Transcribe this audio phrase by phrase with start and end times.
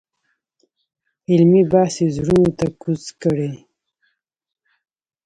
[1.29, 3.51] علمي بحث یې زړونو ته کوز کړی.